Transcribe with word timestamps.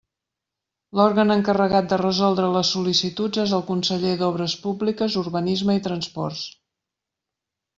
L'òrgan 0.99 1.33
encarregat 1.33 1.91
de 1.91 1.99
resoldre 2.03 2.47
les 2.55 2.71
sol·licituds 2.77 3.41
és 3.43 3.53
el 3.59 3.65
conseller 3.69 4.15
d'Obres 4.23 4.57
Públiques, 4.65 5.19
Urbanisme 5.25 5.77
i 5.81 5.85
Transports. 5.91 6.49